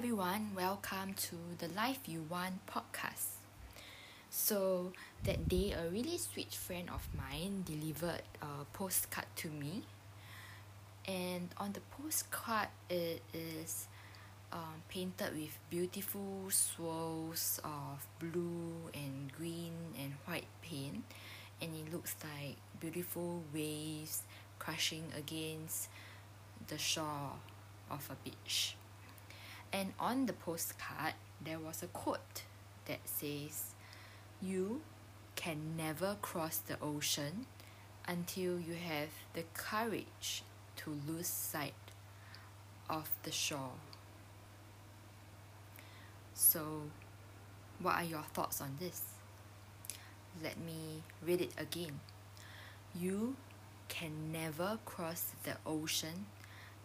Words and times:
everyone, 0.00 0.52
welcome 0.56 1.12
to 1.12 1.36
the 1.58 1.68
Life 1.74 1.98
You 2.06 2.24
Want 2.30 2.64
podcast. 2.64 3.36
So, 4.30 4.94
that 5.24 5.46
day, 5.46 5.72
a 5.72 5.90
really 5.90 6.16
sweet 6.16 6.54
friend 6.54 6.88
of 6.88 7.06
mine 7.14 7.64
delivered 7.66 8.22
a 8.40 8.64
postcard 8.72 9.26
to 9.36 9.48
me, 9.48 9.82
and 11.06 11.50
on 11.58 11.74
the 11.74 11.82
postcard, 12.00 12.68
it 12.88 13.20
is 13.34 13.88
um, 14.50 14.80
painted 14.88 15.36
with 15.36 15.58
beautiful 15.68 16.46
swirls 16.48 17.60
of 17.62 18.08
blue 18.18 18.72
and 18.94 19.30
green 19.36 19.74
and 20.02 20.14
white 20.24 20.48
paint, 20.62 21.04
and 21.60 21.72
it 21.74 21.92
looks 21.92 22.16
like 22.24 22.56
beautiful 22.80 23.42
waves 23.52 24.22
crashing 24.58 25.12
against 25.14 25.90
the 26.68 26.78
shore 26.78 27.32
of 27.90 28.08
a 28.10 28.16
beach. 28.24 28.76
And 29.72 29.92
on 29.98 30.26
the 30.26 30.32
postcard, 30.32 31.14
there 31.40 31.58
was 31.58 31.82
a 31.82 31.86
quote 31.86 32.42
that 32.86 33.00
says, 33.04 33.74
You 34.42 34.82
can 35.36 35.76
never 35.76 36.16
cross 36.20 36.58
the 36.58 36.76
ocean 36.80 37.46
until 38.06 38.58
you 38.58 38.74
have 38.74 39.10
the 39.34 39.44
courage 39.54 40.42
to 40.76 40.98
lose 41.06 41.28
sight 41.28 41.74
of 42.88 43.08
the 43.22 43.30
shore. 43.30 43.78
So, 46.34 46.82
what 47.80 47.94
are 47.96 48.04
your 48.04 48.24
thoughts 48.34 48.60
on 48.60 48.76
this? 48.80 49.02
Let 50.42 50.58
me 50.58 51.02
read 51.24 51.40
it 51.40 51.52
again. 51.56 52.00
You 52.98 53.36
can 53.88 54.32
never 54.32 54.78
cross 54.84 55.32
the 55.44 55.56
ocean 55.64 56.26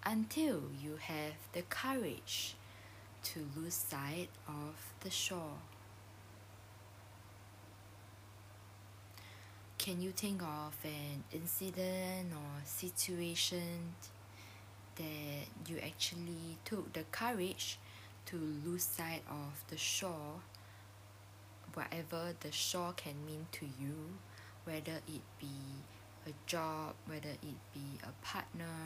until 0.04 0.62
you 0.82 0.98
have 0.98 1.34
the 1.54 1.64
courage 1.64 2.56
to 3.26 3.40
lose 3.56 3.74
sight 3.74 4.30
of 4.48 4.94
the 5.02 5.10
shore. 5.10 5.58
Can 9.78 10.02
you 10.02 10.12
think 10.12 10.42
of 10.42 10.74
an 10.84 11.24
incident 11.34 12.32
or 12.34 12.62
situation 12.66 13.96
that 14.96 15.46
you 15.68 15.78
actually 15.80 16.58
took 16.64 16.94
the 16.94 17.04
courage 17.12 17.78
to 18.28 18.38
lose 18.66 18.84
sight 18.84 19.22
of 19.30 19.64
the 19.70 19.78
shore, 19.78 20.42
whatever 21.74 22.34
the 22.40 22.52
shore 22.52 22.94
can 22.96 23.14
mean 23.26 23.46
to 23.52 23.66
you, 23.66 24.18
whether 24.64 25.00
it 25.08 25.22
be 25.40 25.58
a 26.28 26.34
job, 26.48 26.96
whether 27.06 27.30
it 27.30 27.60
be 27.74 28.00
a 28.04 28.26
partner, 28.26 28.78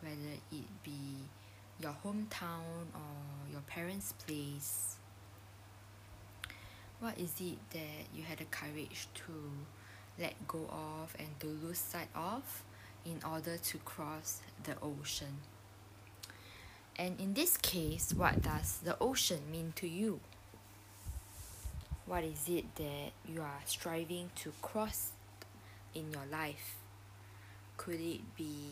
whether 0.00 0.36
it 0.52 0.82
be 0.84 1.16
your 1.80 1.96
hometown 2.04 2.86
or 2.94 3.50
your 3.50 3.62
parents' 3.62 4.12
place. 4.26 4.96
What 7.00 7.18
is 7.18 7.32
it 7.40 7.58
that 7.70 8.06
you 8.14 8.22
had 8.22 8.38
the 8.38 8.44
courage 8.44 9.08
to 9.14 9.32
let 10.18 10.34
go 10.46 10.68
of 10.70 11.14
and 11.18 11.28
to 11.40 11.46
lose 11.46 11.78
sight 11.78 12.08
of 12.14 12.62
in 13.04 13.20
order 13.28 13.56
to 13.56 13.78
cross 13.78 14.40
the 14.62 14.76
ocean? 14.80 15.38
And 16.96 17.18
in 17.18 17.34
this 17.34 17.56
case, 17.56 18.12
what 18.12 18.42
does 18.42 18.78
the 18.84 18.96
ocean 19.00 19.40
mean 19.50 19.72
to 19.76 19.88
you? 19.88 20.20
What 22.06 22.24
is 22.24 22.48
it 22.48 22.74
that 22.76 23.12
you 23.26 23.40
are 23.40 23.60
striving 23.64 24.30
to 24.36 24.52
cross 24.60 25.12
in 25.94 26.12
your 26.12 26.26
life? 26.30 26.76
Could 27.76 28.00
it 28.00 28.20
be 28.36 28.68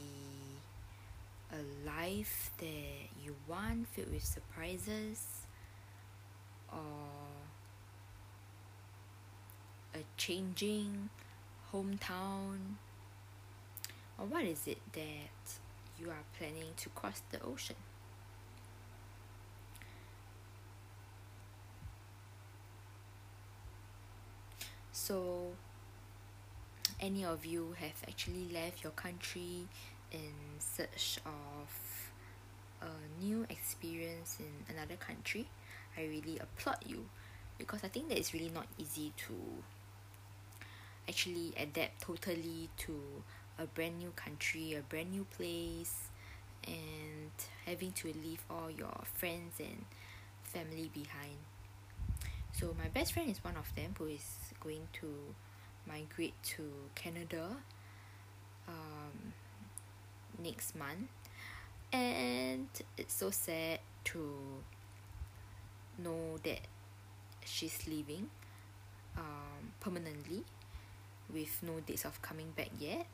a 1.53 1.87
life 1.87 2.51
that 2.59 3.25
you 3.25 3.35
want 3.49 3.89
filled 3.89 4.13
with 4.13 4.25
surprises 4.25 5.47
or 6.73 6.79
a 9.95 10.05
changing 10.17 11.11
hometown? 11.73 12.77
Or 14.19 14.27
what 14.27 14.45
is 14.45 14.67
it 14.67 14.79
that 14.93 15.59
you 15.99 16.11
are 16.11 16.25
planning 16.39 16.73
to 16.77 16.89
cross 16.91 17.23
the 17.31 17.43
ocean? 17.43 17.77
So, 24.93 25.53
any 27.01 27.25
of 27.25 27.45
you 27.47 27.75
have 27.81 28.05
actually 28.07 28.49
left 28.53 28.85
your 28.85 28.93
country 28.93 29.67
in 30.13 30.33
search 30.59 31.19
of 31.25 32.11
a 32.83 33.23
new 33.25 33.47
experience 33.49 34.39
in 34.41 34.75
another 34.75 34.97
country, 34.97 35.49
I 35.97 36.03
really 36.03 36.39
applaud 36.39 36.79
you 36.87 37.07
because 37.59 37.85
I 37.85 37.89
think 37.89 38.09
that 38.09 38.19
it's 38.19 38.33
really 38.33 38.51
not 38.51 38.67
easy 38.79 39.13
to 39.29 39.35
actually 41.09 41.53
adapt 41.59 42.03
totally 42.03 42.71
to 42.79 43.01
a 43.59 43.67
brand 43.67 43.99
new 43.99 44.11
country, 44.17 44.75
a 44.75 44.81
brand 44.81 45.11
new 45.11 45.27
place, 45.37 46.09
and 46.67 47.31
having 47.67 47.93
to 47.93 48.09
leave 48.09 48.41
all 48.51 48.71
your 48.71 49.01
friends 49.15 49.61
and 49.61 49.85
family 50.43 50.91
behind. 50.93 51.37
So, 52.53 52.75
my 52.79 52.89
best 52.89 53.13
friend 53.13 53.31
is 53.31 53.43
one 53.45 53.57
of 53.57 53.75
them 53.75 53.95
who 53.99 54.07
is 54.07 54.25
going 54.61 54.89
to 55.01 55.07
migrate 55.87 56.35
to 56.43 56.63
Canada 56.95 57.57
um, 58.69 59.33
next 60.43 60.77
month 60.77 61.09
and 61.93 62.69
it's 62.97 63.15
so 63.15 63.31
sad 63.31 63.81
to 64.05 64.19
know 65.99 66.37
that 66.45 66.61
she's 67.45 67.87
leaving 67.87 68.31
um, 69.17 69.73
permanently 69.81 70.45
with 71.33 71.63
no 71.63 71.81
dates 71.87 72.05
of 72.05 72.21
coming 72.23 72.51
back 72.57 72.71
yet 72.79 73.07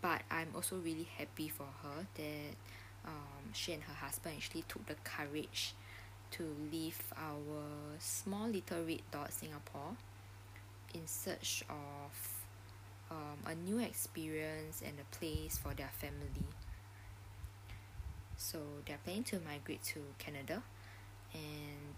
but 0.00 0.22
I'm 0.30 0.48
also 0.54 0.76
really 0.76 1.08
happy 1.16 1.48
for 1.48 1.66
her 1.82 2.06
that 2.16 2.54
um, 3.06 3.52
she 3.52 3.72
and 3.72 3.82
her 3.82 3.94
husband 3.94 4.34
actually 4.36 4.64
took 4.68 4.86
the 4.86 4.96
courage 5.04 5.74
to 6.32 6.42
leave 6.72 7.00
our 7.16 7.62
small 7.98 8.48
little 8.48 8.84
red 8.84 9.02
dot 9.12 9.32
Singapore 9.32 9.96
in 10.94 11.06
search 11.06 11.62
of 11.68 12.44
um, 13.10 13.38
a 13.46 13.54
new 13.54 13.78
experience 13.78 14.82
and 14.84 14.94
a 14.98 15.16
place 15.16 15.58
for 15.58 15.74
their 15.74 15.90
family. 15.98 16.44
So 18.44 18.58
they're 18.84 19.00
planning 19.02 19.24
to 19.24 19.40
migrate 19.40 19.82
to 19.94 20.00
Canada, 20.18 20.62
and 21.32 21.96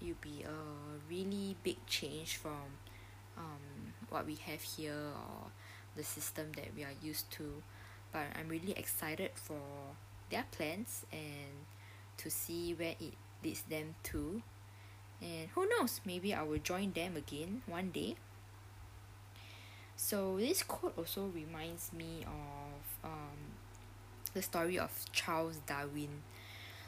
it'll 0.00 0.14
be 0.20 0.44
a 0.44 1.10
really 1.10 1.56
big 1.64 1.84
change 1.88 2.36
from 2.36 2.78
um, 3.36 3.92
what 4.08 4.24
we 4.24 4.36
have 4.46 4.62
here 4.62 4.94
or 4.94 5.50
the 5.96 6.04
system 6.04 6.52
that 6.54 6.68
we 6.76 6.84
are 6.84 6.94
used 7.02 7.32
to. 7.32 7.64
But 8.12 8.26
I'm 8.38 8.48
really 8.48 8.74
excited 8.78 9.32
for 9.34 9.58
their 10.30 10.44
plans 10.52 11.04
and 11.10 11.66
to 12.18 12.30
see 12.30 12.74
where 12.74 12.94
it 13.00 13.14
leads 13.42 13.62
them 13.62 13.96
to. 14.04 14.40
And 15.20 15.48
who 15.56 15.68
knows, 15.68 16.00
maybe 16.04 16.32
I 16.32 16.44
will 16.44 16.58
join 16.58 16.92
them 16.92 17.16
again 17.16 17.62
one 17.66 17.90
day. 17.90 18.14
So 19.96 20.36
this 20.38 20.62
quote 20.62 20.96
also 20.96 21.26
reminds 21.34 21.92
me 21.92 22.24
of 22.24 23.10
um, 23.10 23.58
the 24.34 24.42
story 24.42 24.78
of 24.78 24.90
Charles 25.12 25.60
Darwin. 25.66 26.22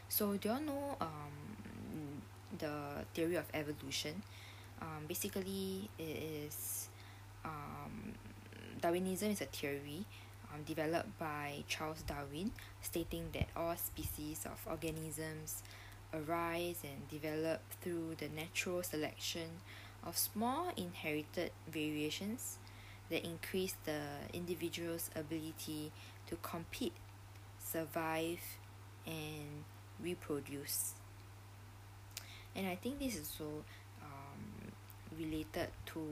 So 0.09 0.37
do 0.37 0.49
you 0.49 0.55
all 0.55 0.61
know 0.61 0.97
um, 1.01 2.23
the 2.59 3.05
theory 3.15 3.37
of 3.37 3.45
evolution? 3.53 4.23
Um, 4.81 5.05
basically, 5.09 5.89
it 5.99 6.03
is 6.03 6.89
um, 7.45 8.15
Darwinism 8.81 9.31
is 9.31 9.41
a 9.41 9.47
theory 9.47 10.05
um, 10.53 10.63
developed 10.65 11.19
by 11.19 11.65
Charles 11.69 12.03
Darwin, 12.03 12.53
stating 12.83 13.29
that 13.33 13.49
all 13.57 13.77
species 13.77 14.47
of 14.47 14.61
organisms 14.67 15.63
arise 16.13 16.83
and 16.85 17.09
develop 17.09 17.61
through 17.81 18.15
the 18.19 18.29
natural 18.29 18.83
selection 18.83 19.49
of 20.05 20.17
small 20.17 20.71
inherited 20.77 21.51
variations 21.69 22.59
that 23.11 23.25
increase 23.25 23.75
the 23.85 24.01
individual's 24.33 25.11
ability 25.15 25.93
to 26.27 26.37
compete, 26.37 26.93
survive, 27.75 28.41
and 29.07 29.65
reproduce. 30.01 30.95
And 32.55 32.69
I 32.69 32.77
think 32.77 33.01
this 33.01 33.17
is 33.17 33.29
so 33.37 33.65
um, 34.01 34.73
related 35.19 35.69
to 35.87 36.07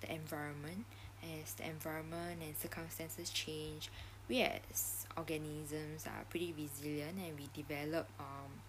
the 0.00 0.12
environment. 0.12 0.84
As 1.22 1.54
the 1.54 1.66
environment 1.66 2.42
and 2.44 2.56
circumstances 2.56 3.30
change 3.30 3.90
we 4.28 4.42
as 4.42 5.06
organisms 5.16 6.06
are 6.06 6.24
pretty 6.28 6.54
resilient 6.56 7.16
and 7.16 7.38
we 7.38 7.48
develop 7.54 8.06
um, 8.20 8.60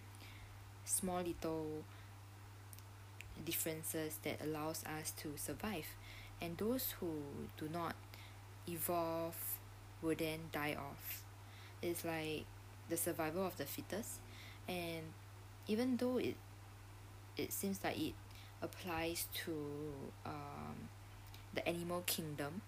small 0.85 1.21
little 1.21 1.83
differences 3.45 4.17
that 4.23 4.39
allows 4.43 4.83
us 4.85 5.11
to 5.11 5.33
survive. 5.35 5.85
And 6.41 6.57
those 6.57 6.95
who 6.99 7.11
do 7.57 7.67
not 7.71 7.95
evolve 8.67 9.35
will 10.01 10.15
then 10.15 10.39
die 10.53 10.77
off 10.79 11.23
it's 11.81 12.03
like 12.05 12.45
the 12.89 12.97
survival 12.97 13.45
of 13.45 13.57
the 13.57 13.65
fittest. 13.65 14.19
And 14.67 15.03
even 15.67 15.97
though 15.97 16.17
it 16.17 16.35
it 17.37 17.53
seems 17.53 17.79
like 17.83 17.99
it 17.99 18.13
applies 18.61 19.27
to 19.45 19.53
um 20.25 20.89
the 21.53 21.67
animal 21.67 22.03
kingdom 22.05 22.61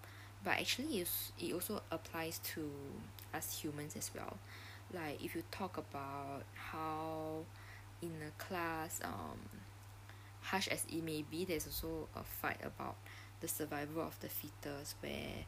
but 0.44 0.52
actually 0.52 1.00
is 1.00 1.32
it 1.40 1.54
also 1.54 1.82
applies 1.92 2.40
to 2.40 2.70
us 3.34 3.60
humans 3.60 3.96
as 3.96 4.12
well. 4.16 4.38
Like 4.94 5.24
if 5.24 5.36
you 5.36 5.44
talk 5.52 5.78
about 5.78 6.44
how 6.54 7.44
in 8.02 8.14
a 8.28 8.44
class 8.44 9.00
um 9.04 9.40
harsh 10.42 10.68
as 10.70 10.86
it 10.92 11.04
may 11.04 11.24
be 11.30 11.46
there's 11.46 11.68
also 11.68 12.08
a 12.16 12.24
fight 12.24 12.58
about 12.64 12.96
the 13.42 13.48
survival 13.48 14.02
of 14.02 14.20
the 14.20 14.30
fittest 14.30 14.96
where 15.02 15.46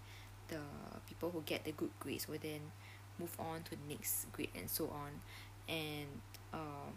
the 0.50 0.59
people 1.07 1.31
who 1.31 1.42
get 1.42 1.63
the 1.63 1.71
good 1.71 1.89
grades 2.00 2.27
will 2.27 2.38
then 2.42 2.62
move 3.19 3.36
on 3.39 3.63
to 3.63 3.71
the 3.71 3.77
next 3.89 4.31
grade 4.31 4.50
and 4.56 4.69
so 4.69 4.86
on. 4.86 5.12
And 5.68 6.07
um 6.54 6.94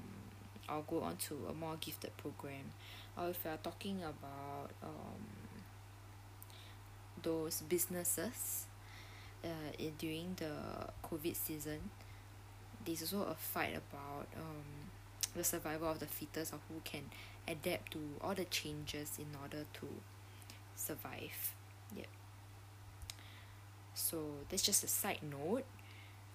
I'll 0.69 0.83
go 0.83 1.01
on 1.01 1.17
to 1.17 1.47
a 1.49 1.55
more 1.55 1.77
gifted 1.81 2.17
program. 2.17 2.73
Or 3.17 3.29
if 3.29 3.45
you 3.45 3.51
are 3.51 3.59
talking 3.59 4.03
about 4.03 4.71
um 4.83 5.25
those 7.23 7.63
businesses 7.63 8.67
uh 9.45 9.49
in 9.79 9.93
during 9.99 10.35
the 10.37 10.53
COVID 11.03 11.35
season 11.35 11.91
there's 12.85 13.03
also 13.03 13.31
a 13.31 13.35
fight 13.35 13.75
about 13.77 14.27
um 14.37 14.91
the 15.35 15.45
survival 15.45 15.91
of 15.91 15.99
the 15.99 16.07
fittest 16.07 16.53
or 16.53 16.61
who 16.69 16.81
can 16.85 17.03
adapt 17.49 17.93
to 17.93 17.99
all 18.21 18.35
the 18.35 18.45
changes 18.47 19.19
in 19.19 19.27
order 19.41 19.65
to 19.75 19.87
survive. 20.75 21.55
Yup. 21.95 22.07
So 23.95 24.25
that's 24.49 24.63
just 24.63 24.85
a 24.85 24.89
side 24.89 25.21
note 25.23 25.65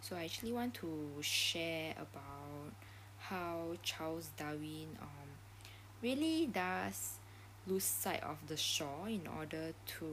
so 0.02 0.16
I 0.16 0.24
actually 0.26 0.52
want 0.52 0.74
to 0.76 0.90
share 1.22 1.94
about 1.94 2.74
how 3.20 3.78
Charles 3.84 4.30
Darwin 4.36 4.98
um 5.00 5.30
really 6.02 6.48
does 6.48 7.20
lose 7.68 7.84
sight 7.84 8.24
of 8.24 8.38
the 8.48 8.58
shore 8.58 9.08
in 9.08 9.28
order 9.38 9.74
to 10.00 10.06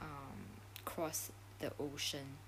um 0.00 0.40
cross 0.84 1.30
the 1.58 1.70
ocean. 1.78 2.38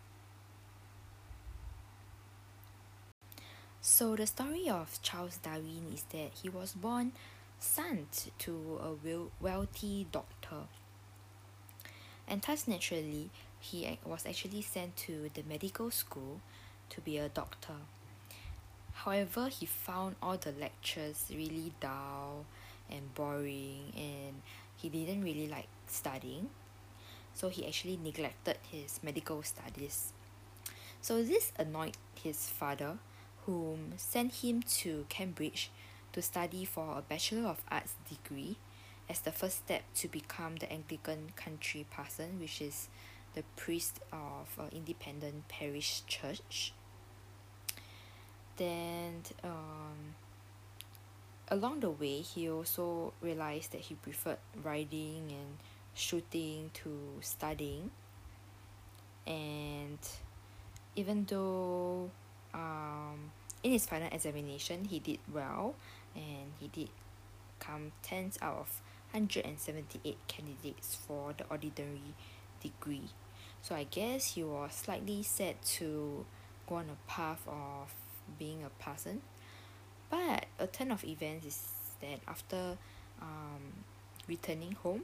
So 3.83 4.17
the 4.17 4.27
story 4.27 4.71
of 4.71 4.99
Charles 5.03 5.37
Darwin 5.39 5.93
is 5.93 6.05
that 6.11 6.31
he 6.41 6.49
was 6.49 6.73
born 6.73 7.13
son 7.59 8.07
to 8.39 8.81
a 8.81 9.43
wealthy 9.43 10.07
doctor. 10.11 10.69
And 12.27 12.41
thus 12.41 12.67
naturally 12.67 13.31
he 13.63 13.97
was 14.05 14.27
actually 14.27 14.61
sent 14.61 14.97
to 14.97 15.31
the 15.35 15.43
medical 15.49 15.89
school 15.91 16.41
to 16.91 17.01
be 17.01 17.17
a 17.17 17.29
doctor. 17.29 17.79
However 18.93 19.49
he 19.49 19.67
found 19.67 20.17
all 20.21 20.37
the 20.37 20.51
lectures 20.51 21.27
really 21.31 21.73
dull 21.81 22.45
and 22.91 23.15
boring 23.15 23.93
and 23.97 24.43
he 24.77 24.89
didn't 24.89 25.23
really 25.23 25.47
like 25.47 25.69
studying. 25.87 26.51
So 27.35 27.49
he 27.49 27.65
actually 27.65 27.99
neglected 28.03 28.59
his 28.71 28.99
medical 29.01 29.43
studies. 29.45 30.13
So 31.01 31.23
this 31.23 31.53
annoyed 31.57 31.97
his 32.21 32.49
father 32.49 32.99
whom 33.47 33.93
sent 33.97 34.35
him 34.43 34.63
to 34.81 35.07
Cambridge 35.09 35.71
to 36.13 36.21
study 36.21 36.65
for 36.65 36.99
a 36.99 37.03
Bachelor 37.03 37.49
of 37.49 37.63
Arts 37.71 37.95
degree 38.09 38.57
as 39.09 39.21
the 39.21 39.33
first 39.33 39.59
step 39.59 39.83
to 39.95 40.09
become 40.09 40.57
the 40.57 40.71
Anglican 40.71 41.33
country 41.37 41.87
parson 41.91 42.41
which 42.41 42.61
is 42.61 42.89
the 43.35 43.43
priest 43.57 44.01
of 44.13 44.49
a 44.59 44.75
independent 44.75 45.49
parish 45.49 46.03
church. 46.07 46.73
Then 48.57 49.23
um 49.43 50.15
along 51.49 51.81
the 51.81 51.91
way 51.91 52.21
he 52.21 52.49
also 52.49 53.13
realised 53.21 53.73
that 53.73 53.81
he 53.81 53.95
preferred 53.95 54.39
riding 54.63 55.29
and 55.31 55.59
shooting 55.95 56.71
to 56.75 57.19
studying. 57.21 57.91
And 59.27 59.99
even 60.97 61.25
though 61.25 62.11
um 62.53 63.33
in 63.63 63.73
his 63.73 63.87
final 63.87 64.09
examination 64.13 64.85
he 64.85 64.99
did 64.99 65.21
well 65.33 65.75
and 66.15 66.53
he 66.61 66.69
did 66.69 66.91
come 67.59 67.93
tenth 68.03 68.37
out 68.43 68.59
of 68.59 68.81
hundred 69.13 69.45
and 69.45 69.59
seventy 69.59 70.01
eight 70.05 70.19
candidates 70.27 70.95
for 71.07 71.35
the 71.37 71.45
ordinary 71.51 72.15
degree 72.61 73.09
so 73.63 73.75
I 73.75 73.85
guess 73.85 74.35
he 74.35 74.43
was 74.43 74.73
slightly 74.75 75.23
set 75.23 75.63
to 75.77 76.25
go 76.69 76.77
on 76.77 76.87
a 76.91 77.11
path 77.11 77.47
of 77.47 77.95
being 78.39 78.65
a 78.65 78.83
parson 78.83 79.23
but 80.11 80.47
a 80.59 80.67
turn 80.67 80.91
of 80.91 81.05
events 81.05 81.47
is 81.47 81.69
that 82.01 82.21
after 82.29 82.77
um 83.21 83.85
returning 84.29 84.73
home 84.73 85.03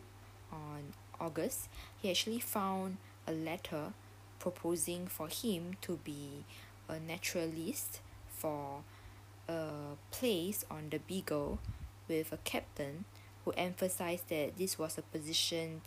on 0.52 0.92
August 1.20 1.68
he 2.00 2.10
actually 2.10 2.40
found 2.40 2.96
a 3.26 3.32
letter 3.32 3.92
proposing 4.38 5.06
for 5.06 5.28
him 5.28 5.76
to 5.80 5.98
be 6.04 6.44
a 6.88 6.98
naturalist 6.98 8.00
for 8.28 8.82
a 9.48 9.70
place 10.10 10.64
on 10.70 10.88
the 10.90 10.98
Beagle 10.98 11.58
with 12.08 12.32
a 12.32 12.38
captain 12.38 13.04
who 13.44 13.52
emphasized 13.52 14.28
that 14.28 14.56
this 14.56 14.78
was 14.78 14.96
a 14.98 15.02
position 15.02 15.80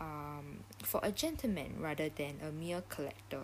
um 0.00 0.64
for 0.82 1.00
a 1.02 1.10
gentleman 1.10 1.76
rather 1.80 2.08
than 2.08 2.38
a 2.42 2.50
mere 2.52 2.82
collector. 2.88 3.42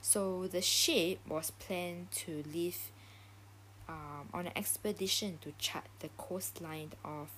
So 0.00 0.46
the 0.46 0.62
ship 0.62 1.18
was 1.28 1.50
planned 1.50 2.10
to 2.12 2.42
leave 2.52 2.90
um 3.88 4.28
on 4.32 4.46
an 4.46 4.52
expedition 4.56 5.38
to 5.42 5.52
chart 5.58 5.86
the 6.00 6.08
coastline 6.16 6.92
of 7.04 7.30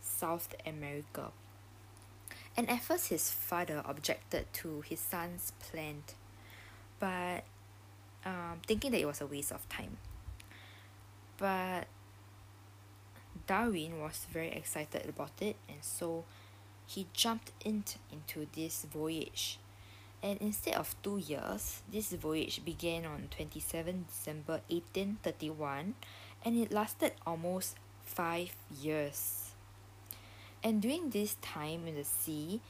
South 0.00 0.54
America. 0.66 1.30
And 2.56 2.68
at 2.68 2.82
first 2.82 3.08
his 3.08 3.30
father 3.30 3.82
objected 3.86 4.52
to 4.54 4.80
his 4.82 5.00
son's 5.00 5.52
plan 5.60 6.02
but 6.98 7.44
um 8.24 8.60
thinking 8.66 8.90
that 8.92 9.00
it 9.00 9.06
was 9.06 9.20
a 9.20 9.26
waste 9.26 9.52
of 9.52 9.68
time. 9.68 9.98
But 11.36 11.86
Darwin 13.46 14.00
was 14.00 14.26
very 14.30 14.50
excited 14.50 15.08
about 15.08 15.40
it 15.40 15.56
and 15.68 15.78
so 15.82 16.24
he 16.88 17.06
jumped 17.12 17.52
in 17.64 17.84
into 18.10 18.48
this 18.56 18.86
voyage. 18.90 19.58
And 20.22 20.40
instead 20.40 20.74
of 20.74 20.96
two 21.02 21.18
years 21.18 21.82
this 21.92 22.10
voyage 22.12 22.64
began 22.64 23.04
on 23.04 23.28
27 23.30 24.06
December 24.08 24.64
1831 24.72 25.94
and 26.44 26.56
it 26.56 26.72
lasted 26.72 27.12
almost 27.26 27.76
five 28.02 28.56
years. 28.80 29.52
And 30.64 30.82
during 30.82 31.10
this 31.10 31.36
time 31.42 31.86
in 31.86 31.94
the 31.94 32.04
sea 32.04 32.60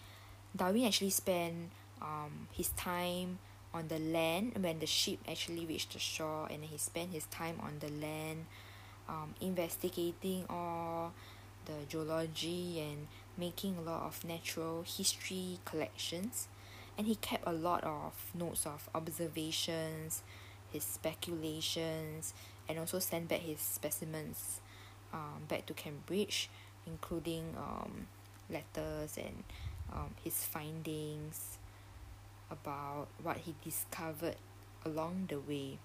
Darwin 0.55 0.85
actually 0.85 1.11
spent 1.15 1.71
um 2.03 2.49
his 2.53 2.69
time 2.71 3.39
on 3.73 3.87
the 3.89 3.99
land 3.99 4.53
when 4.59 4.81
the 4.81 4.87
ship 4.87 5.19
actually 5.29 5.65
reached 5.65 5.93
the 5.93 5.99
shore 5.99 6.49
and 6.51 6.65
he 6.65 6.77
spent 6.77 7.13
his 7.13 7.27
time 7.27 7.61
on 7.63 7.79
the 7.79 7.91
land 8.05 8.47
um 9.09 9.35
investigating 9.41 10.45
all 10.51 11.13
the 11.67 11.87
geology 11.89 12.81
and 12.81 13.07
making 13.39 13.77
a 13.79 13.81
lot 13.81 14.03
of 14.03 14.25
natural 14.25 14.83
history 14.83 15.59
collections 15.65 16.49
and 16.99 17.07
he 17.07 17.15
kept 17.15 17.47
a 17.47 17.53
lot 17.53 17.85
of 17.85 18.13
notes 18.35 18.67
of 18.67 18.89
observations 18.95 20.23
his 20.73 20.83
speculations 20.83 22.35
and 22.69 22.79
also 22.79 22.99
sent 22.99 23.29
back 23.29 23.41
his 23.41 23.61
specimens 23.61 24.61
um 25.13 25.43
back 25.49 25.65
to 25.65 25.73
Cambridge 25.73 26.51
including 26.87 27.55
um 27.57 28.09
letters 28.51 29.17
and 29.17 29.45
um 29.93 30.11
his 30.23 30.45
findings 30.45 31.59
about 32.51 33.09
what 33.23 33.39
he 33.39 33.55
discovered 33.63 34.37
along 34.85 35.27
the 35.29 35.39
way. 35.39 35.79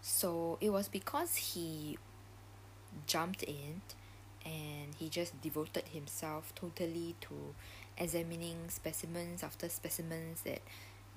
So 0.00 0.58
it 0.60 0.70
was 0.70 0.88
because 0.88 1.36
he 1.36 1.98
jumped 3.06 3.42
in 3.42 3.82
and 4.46 4.94
he 4.96 5.08
just 5.08 5.40
devoted 5.42 5.88
himself 5.92 6.54
totally 6.54 7.16
to 7.20 7.54
examining 7.98 8.68
specimens 8.68 9.42
after 9.42 9.68
specimens 9.68 10.42
at 10.46 10.60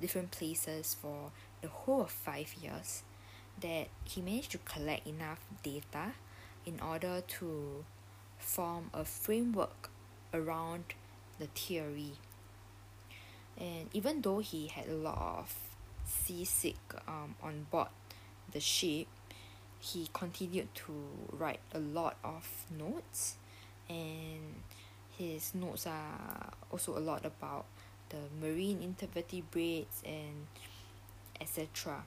different 0.02 0.32
places 0.32 0.96
for 1.00 1.32
the 1.62 1.68
whole 1.68 2.02
of 2.02 2.12
five 2.12 2.56
years 2.62 3.04
that 3.62 3.88
he 4.04 4.22
managed 4.22 4.52
to 4.52 4.58
collect 4.60 5.06
enough 5.06 5.40
data 5.62 6.14
in 6.66 6.80
order 6.80 7.22
to 7.28 7.86
form 8.40 8.90
a 8.94 9.06
framework 9.06 9.90
around 10.34 10.86
the 11.40 11.48
theory. 11.48 12.14
And 13.58 13.90
even 13.94 14.22
though 14.22 14.40
he 14.40 14.68
had 14.68 14.88
a 14.88 14.94
lot 14.94 15.40
of 15.40 15.56
seasick 16.06 16.78
um 17.08 17.36
on 17.44 17.68
board 17.70 17.90
the 18.52 18.60
ship 18.60 19.06
he 19.80 20.10
continued 20.14 20.74
to 20.76 20.94
write 21.32 21.60
a 21.74 21.80
lot 21.80 22.18
of 22.24 22.48
notes 22.78 23.36
and 23.90 24.56
his 25.18 25.56
notes 25.56 25.88
are 25.88 26.52
also 26.72 26.98
a 26.98 27.00
lot 27.00 27.26
about 27.26 27.66
the 28.10 28.18
marine 28.42 28.82
invertebrates 28.82 30.02
and 30.06 30.48
etc 31.40 32.04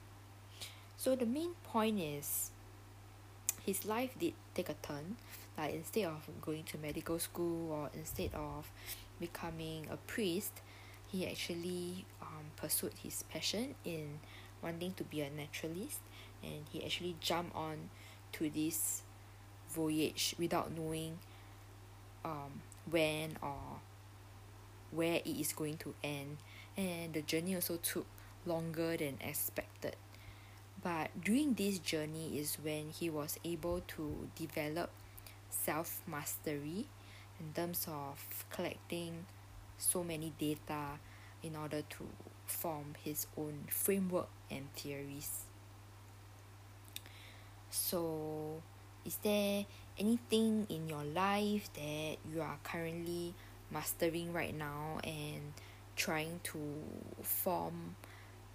so 1.03 1.15
the 1.15 1.25
main 1.25 1.51
point 1.65 1.99
is 1.99 2.51
his 3.65 3.85
life 3.85 4.11
did 4.17 4.33
take 4.53 4.69
a 4.69 4.75
turn. 4.75 5.17
Like 5.57 5.73
instead 5.73 6.05
of 6.05 6.27
going 6.41 6.63
to 6.63 6.77
medical 6.77 7.19
school 7.19 7.71
or 7.71 7.89
instead 7.93 8.31
of 8.33 8.71
becoming 9.19 9.87
a 9.91 9.97
priest 9.97 10.61
he 11.11 11.27
actually 11.27 12.05
um, 12.21 12.45
pursued 12.55 12.93
his 13.03 13.23
passion 13.23 13.75
in 13.85 14.19
wanting 14.63 14.93
to 14.93 15.03
be 15.03 15.21
a 15.21 15.29
naturalist 15.29 15.99
and 16.43 16.65
he 16.71 16.83
actually 16.83 17.15
jumped 17.19 17.55
on 17.55 17.89
to 18.33 18.49
this 18.49 19.03
voyage 19.69 20.35
without 20.37 20.71
knowing 20.71 21.19
um, 22.25 22.61
when 22.89 23.37
or 23.41 23.79
where 24.91 25.15
it 25.15 25.27
is 25.27 25.53
going 25.53 25.77
to 25.77 25.93
end. 26.03 26.37
And 26.77 27.13
the 27.13 27.21
journey 27.21 27.55
also 27.55 27.77
took 27.77 28.05
longer 28.45 28.97
than 28.97 29.17
expected. 29.21 29.95
But 30.83 31.09
during 31.23 31.53
this 31.53 31.79
journey 31.79 32.37
is 32.37 32.57
when 32.61 32.89
he 32.89 33.09
was 33.09 33.39
able 33.45 33.81
to 33.95 34.27
develop 34.35 34.89
self 35.49 36.01
mastery 36.07 36.87
in 37.39 37.53
terms 37.53 37.87
of 37.87 38.45
collecting 38.49 39.25
so 39.77 40.03
many 40.03 40.33
data 40.37 40.99
in 41.41 41.55
order 41.55 41.81
to 41.81 42.07
form 42.45 42.95
his 43.03 43.27
own 43.37 43.65
framework 43.67 44.29
and 44.49 44.71
theories. 44.73 45.45
So 47.69 48.61
is 49.05 49.17
there 49.23 49.65
anything 49.97 50.67
in 50.69 50.87
your 50.87 51.03
life 51.03 51.69
that 51.73 52.17
you 52.31 52.41
are 52.41 52.57
currently 52.63 53.33
mastering 53.71 54.31
right 54.31 54.55
now 54.55 54.99
and 55.03 55.53
trying 55.95 56.39
to 56.43 56.59
form 57.21 57.95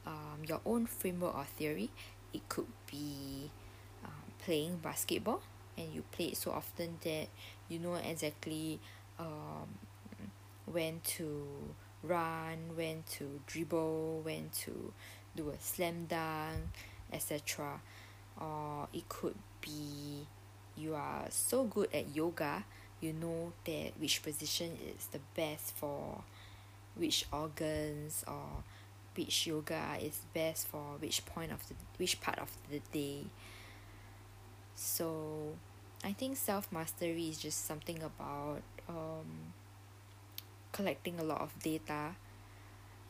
um, 0.07 0.43
your 0.47 0.61
own 0.65 0.87
framework 0.87 1.35
or 1.35 1.45
theory? 1.45 1.91
It 2.33 2.49
could 2.49 2.69
be 2.91 3.51
um, 4.05 4.33
playing 4.45 4.77
basketball 4.77 5.43
and 5.77 5.93
you 5.93 6.05
play 6.13 6.27
it 6.27 6.37
so 6.37 6.51
often 6.51 6.99
that 7.03 7.29
you 7.69 7.79
know 7.79 7.95
exactly 7.95 8.81
um, 9.19 9.69
when 10.67 11.01
to 11.05 11.47
run 12.03 12.59
when 12.75 13.03
to 13.09 13.41
dribble 13.47 14.21
when 14.23 14.51
to 14.51 14.93
do 15.37 15.51
a 15.51 15.61
slam 15.61 16.07
dunk 16.07 16.63
etc 17.13 17.81
or 18.41 18.89
it 18.93 19.09
could 19.09 19.35
be 19.61 20.27
you 20.77 20.95
are 20.95 21.25
so 21.29 21.65
good 21.65 21.89
at 21.93 22.15
yoga 22.15 22.65
you 23.01 23.13
know 23.13 23.53
that 23.65 23.93
which 23.99 24.23
position 24.23 24.77
is 24.97 25.07
the 25.07 25.21
best 25.35 25.75
for 25.77 26.23
which 26.97 27.25
organs 27.33 28.25
or 28.27 28.65
which 29.19 29.47
yoga 29.47 29.97
is 30.01 30.21
best 30.35 30.69
for 30.69 30.97
which 30.99 31.25
point 31.27 31.53
of 31.53 31.67
the 31.69 31.75
which 31.97 32.21
part 32.21 32.39
of 32.39 32.51
the 32.71 32.81
day. 32.93 33.25
So 34.75 35.55
I 36.05 36.13
think 36.13 36.37
self 36.37 36.71
mastery 36.71 37.29
is 37.29 37.39
just 37.39 37.67
something 37.67 38.03
about 38.03 38.63
um 38.89 39.55
collecting 40.79 41.19
a 41.19 41.25
lot 41.25 41.41
of 41.41 41.51
data 41.61 42.15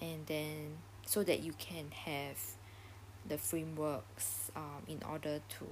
and 0.01 0.25
then 0.25 0.79
so 1.05 1.23
that 1.23 1.41
you 1.41 1.53
can 1.59 1.85
have 1.93 2.41
the 3.29 3.37
frameworks 3.37 4.51
um 4.57 4.81
in 4.89 5.03
order 5.05 5.41
to 5.51 5.67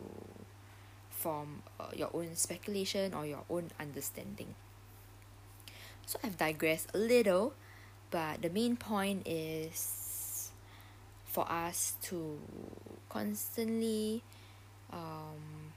form 1.09 1.63
uh, 1.81 1.89
your 1.97 2.11
own 2.13 2.37
speculation 2.37 3.15
or 3.15 3.25
your 3.25 3.45
own 3.49 3.71
understanding. 3.81 4.55
So 6.05 6.19
I've 6.23 6.37
digressed 6.37 6.91
a 6.93 6.99
little 6.99 7.55
but 8.11 8.43
the 8.43 8.51
main 8.51 8.77
point 8.77 9.27
is 9.27 10.53
for 11.25 11.51
us 11.51 11.95
to 12.03 12.39
constantly 13.09 14.23
um, 14.93 15.73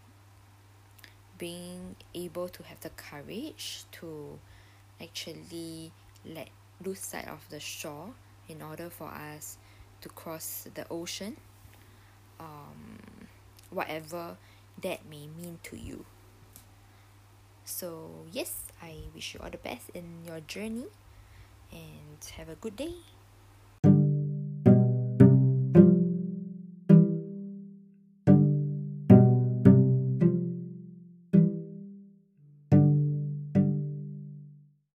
being 1.38 1.96
able 2.14 2.50
to 2.50 2.64
have 2.64 2.82
the 2.82 2.90
courage 2.90 3.84
to 3.94 4.38
actually 5.02 5.94
let 6.26 6.50
lose 6.84 7.00
sight 7.00 7.28
of 7.28 7.48
the 7.50 7.60
shore 7.60 8.10
in 8.48 8.62
order 8.62 8.90
for 8.90 9.08
us 9.08 9.58
to 10.02 10.10
cross 10.10 10.68
the 10.74 10.86
ocean 10.90 11.36
um, 12.40 13.00
whatever 13.70 14.38
that 14.82 15.06
may 15.10 15.28
mean 15.28 15.60
to 15.64 15.78
you. 15.78 16.06
So 17.66 18.26
yes 18.32 18.54
I 18.82 18.96
wish 19.14 19.34
you 19.34 19.42
all 19.44 19.50
the 19.50 19.58
best 19.58 19.90
in 19.94 20.24
your 20.26 20.40
journey 20.40 20.88
and 21.72 22.18
have 22.38 22.50
a 22.50 22.56
good 22.56 22.76
day 22.76 22.96